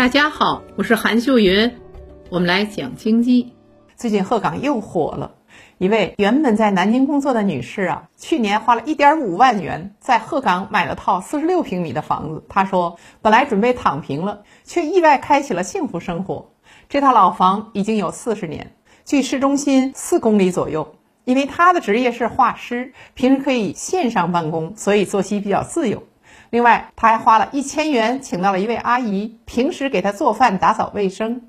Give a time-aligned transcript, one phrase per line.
[0.00, 1.76] 大家好，我是韩秀云，
[2.30, 3.52] 我们来讲经济。
[3.96, 5.34] 最近鹤岗又火了，
[5.76, 12.42] 一位原本在南京工作的女士啊，去年花了一点五万元在鹤岗买了套四十六平米的房子。
[12.48, 16.50] 她说，本来准备躺平了，却意外开启了幸福生活。
[16.88, 18.72] 这套老房已经有四十年，
[19.04, 20.94] 距市中心四公里左右。
[21.26, 26.04] 因为她的职业是画师，平时可以线上办公，所以作息比较自由。
[26.50, 31.42] 另外，他还花了一千元请到了一位阿姨，平时给他做饭、打扫卫生。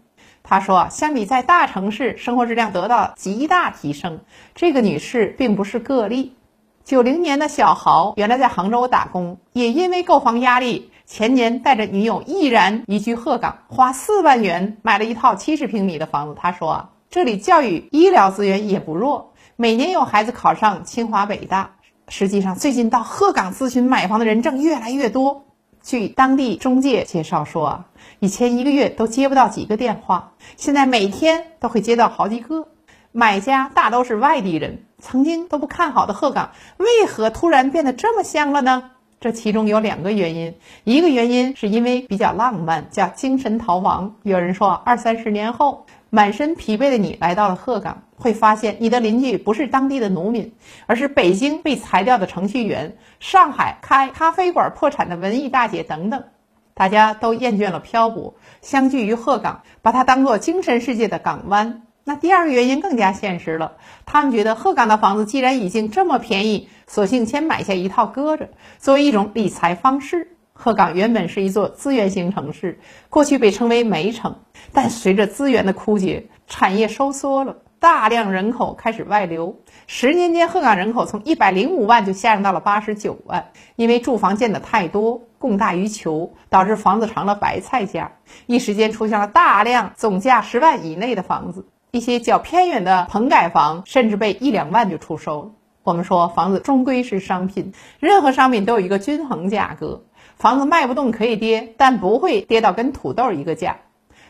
[0.44, 4.20] 他说，相比在大城市，生活质量得到极大提升。
[4.54, 6.36] 这个女士并不是个例。
[6.84, 16.36] 九零年的小豪原来在杭州打工，也因为购房压力，前年带着女友毅然移居鹤岗，花四万元买了一套七十平米的房子。
[16.40, 21.72] 他说，这里教育、医疗资源也不弱，每年有孩子考上清华、北大。
[22.12, 25.46] 实际上，最近到鹤岗咨询买房的人正越来越多。
[25.82, 27.86] 据当地中介介绍说，
[28.20, 32.68] 以前一个月都接不到几个电话，现在每天都会接到好几个。
[33.14, 38.92] 买家大都是外地人，曾经都不看好的鹤岗，为何突然变得这么香了呢？
[39.22, 44.16] 这其中有两个原因，一个原因是因为比较浪漫，叫精神逃亡。
[44.24, 45.86] 有人说，二三十年后。
[46.14, 50.54] 满身疲惫的你来到了鹤岗，会发现你的邻居不是当地的农民，
[50.86, 56.26] 而是北京被裁掉的程序员，上海开咖啡馆破产的文艺大姐等等。
[56.74, 61.84] 大家都厌倦了漂泊，相聚于鹤岗，把它当做精神世界的港湾。
[62.04, 68.50] 那第二个原因更加现实了，他们觉得鹤岗的房子既然已经这么便宜，索性先买下一套搁着，
[68.80, 70.36] 作为一种理财方式。
[70.64, 74.36] 鹤岗原本是一座资源型城市，过去被称为煤城，
[74.74, 79.56] 但随着资源的枯竭，产业收缩了，大量人口开始外流。
[79.88, 88.12] 十年间，鹤岗人口从一百零五万就下降到了八十九万，因为住房建的太多，供大于求，导致房子成了白菜价，
[88.46, 95.52] 一时间出现了大量总价十万以内的房子，一些较偏远的棚改房甚至被一两万就出售了。
[95.84, 100.04] 我们说，房子终归是商品，任何商品都有一个均衡价格。
[100.38, 103.78] 房子卖不动可以跌，但不会跌到跟土豆一个价。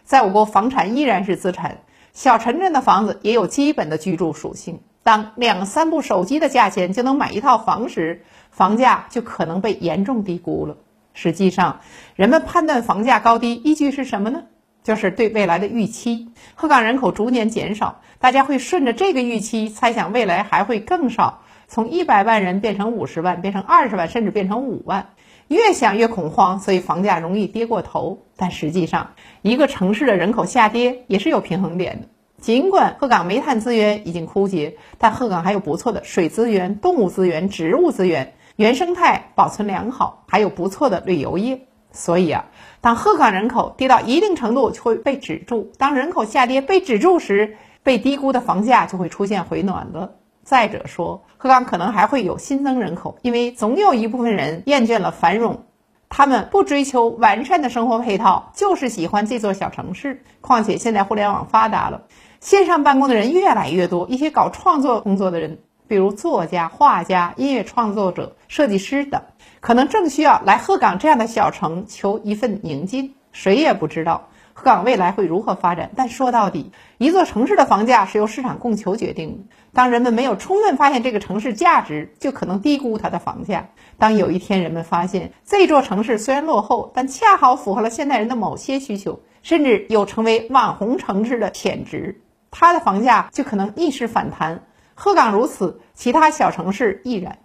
[0.04, 1.80] 在我国，房产依然是资产。
[2.14, 4.82] 小城镇的房子也有基本的居住属性。
[5.04, 10.78] 当两三部手机的价钱就能买一套房时，房价就可能被严重低估了。
[11.14, 11.80] 实际上，
[12.16, 14.44] 人们判断房价高低依据是什么呢？
[14.84, 16.30] 就是对未来的预期。
[16.56, 25.10] 鹤岗人口逐年减少，大家会顺着这个预期猜想未来还会更少，从一百万人变成五十万，变成二十万，甚至变成五万。
[25.52, 28.20] 越想越恐慌，所以房价容易跌过头。
[28.38, 32.08] 但实际上，一个城市的人口下跌也是有平衡点的。
[32.40, 41.68] 尽管鹤岗煤炭资源已经枯竭，但鹤岗还有不错的水资源、动物资源、植物资源，原生态保存良好，还有不错的旅游业。
[41.92, 42.46] 所以啊，
[42.80, 50.14] 当鹤岗人口跌到一定程度就会被止住；当人口下跌被止住时，被低估的房价就会出现回暖了。
[50.44, 55.64] 再者说，鹤岗可能还会有新增人口，因为总有一部分人厌倦了繁荣，
[56.10, 60.24] 他们不追求完善的生活配套，就是喜欢这座小城市。
[60.42, 62.04] 况且现在互联网发达了，
[62.40, 69.22] 线上办公的人越来越多，一些搞创作工作的人，比如作家、画家、音乐创作者、设计师等，
[69.60, 73.14] 可能正需要来鹤岗这样的小城求一份宁静。
[73.32, 74.28] 谁也不知道。
[74.54, 75.92] 鹤岗未来会如何发展？
[75.96, 79.56] 但说到底，一座城市的房价是由市场供求决定的。
[79.74, 83.70] 当人们没有充分发现这个城市价值，就可能低估它的房价。
[83.98, 94.64] 当有一天人们发现这座城市虽然落后，但恰好符合了现代人的某些需求，甚至有成为网红城市的潜质，它的房价就可能逆势反弹。
[94.94, 97.40] 鹤岗如此，其他小城市亦然。